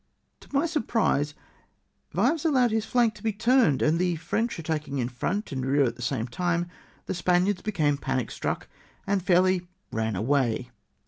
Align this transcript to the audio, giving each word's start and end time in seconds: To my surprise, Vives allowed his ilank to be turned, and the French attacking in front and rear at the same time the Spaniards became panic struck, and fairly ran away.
To 0.39 0.47
my 0.51 0.65
surprise, 0.65 1.35
Vives 2.11 2.43
allowed 2.43 2.71
his 2.71 2.87
ilank 2.87 3.13
to 3.13 3.21
be 3.21 3.31
turned, 3.31 3.83
and 3.83 3.99
the 3.99 4.15
French 4.15 4.57
attacking 4.57 4.97
in 4.97 5.09
front 5.09 5.51
and 5.51 5.63
rear 5.63 5.83
at 5.83 5.95
the 5.95 6.01
same 6.01 6.27
time 6.27 6.65
the 7.05 7.13
Spaniards 7.13 7.61
became 7.61 7.97
panic 7.97 8.31
struck, 8.31 8.67
and 9.05 9.21
fairly 9.21 9.67
ran 9.91 10.15
away. 10.15 10.71